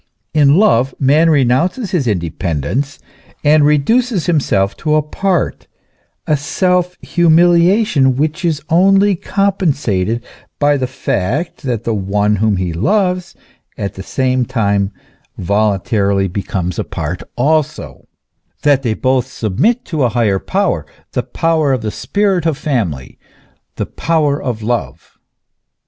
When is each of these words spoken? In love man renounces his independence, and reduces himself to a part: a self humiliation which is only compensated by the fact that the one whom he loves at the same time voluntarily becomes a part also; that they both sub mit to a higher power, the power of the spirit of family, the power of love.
In 0.33 0.55
love 0.57 0.95
man 0.99 1.29
renounces 1.29 1.91
his 1.91 2.07
independence, 2.07 2.97
and 3.43 3.63
reduces 3.63 4.25
himself 4.25 4.75
to 4.77 4.95
a 4.95 5.03
part: 5.03 5.67
a 6.25 6.35
self 6.35 6.97
humiliation 7.03 8.15
which 8.15 8.43
is 8.43 8.63
only 8.69 9.15
compensated 9.15 10.25
by 10.57 10.75
the 10.75 10.87
fact 10.87 11.61
that 11.61 11.83
the 11.83 11.93
one 11.93 12.37
whom 12.37 12.57
he 12.57 12.73
loves 12.73 13.35
at 13.77 13.93
the 13.93 14.01
same 14.01 14.43
time 14.43 14.91
voluntarily 15.37 16.27
becomes 16.27 16.79
a 16.79 16.83
part 16.83 17.21
also; 17.37 18.07
that 18.63 18.81
they 18.81 18.95
both 18.95 19.27
sub 19.27 19.59
mit 19.59 19.85
to 19.85 20.01
a 20.03 20.09
higher 20.09 20.39
power, 20.39 20.83
the 21.11 21.21
power 21.21 21.73
of 21.73 21.83
the 21.83 21.91
spirit 21.91 22.47
of 22.47 22.57
family, 22.57 23.19
the 23.75 23.85
power 23.85 24.41
of 24.41 24.63
love. 24.63 25.19